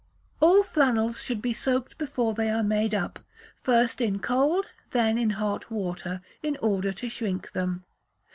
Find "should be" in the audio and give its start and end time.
1.21-1.53